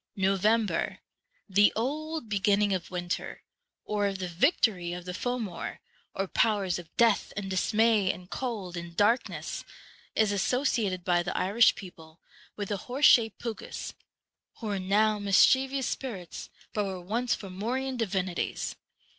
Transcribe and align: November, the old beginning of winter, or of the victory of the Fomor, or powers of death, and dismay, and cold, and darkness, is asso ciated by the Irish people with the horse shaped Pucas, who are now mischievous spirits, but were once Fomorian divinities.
November, 0.15 0.97
the 1.47 1.71
old 1.75 2.27
beginning 2.27 2.73
of 2.73 2.89
winter, 2.89 3.43
or 3.85 4.07
of 4.07 4.17
the 4.17 4.27
victory 4.27 4.93
of 4.93 5.05
the 5.05 5.13
Fomor, 5.13 5.79
or 6.15 6.27
powers 6.27 6.79
of 6.79 6.89
death, 6.97 7.31
and 7.37 7.51
dismay, 7.51 8.11
and 8.11 8.31
cold, 8.31 8.75
and 8.75 8.97
darkness, 8.97 9.63
is 10.15 10.33
asso 10.33 10.63
ciated 10.63 11.03
by 11.03 11.21
the 11.21 11.37
Irish 11.37 11.75
people 11.75 12.19
with 12.55 12.69
the 12.69 12.77
horse 12.77 13.05
shaped 13.05 13.37
Pucas, 13.37 13.93
who 14.55 14.69
are 14.71 14.79
now 14.79 15.19
mischievous 15.19 15.85
spirits, 15.85 16.49
but 16.73 16.83
were 16.83 16.99
once 16.99 17.35
Fomorian 17.35 17.95
divinities. 17.95 18.75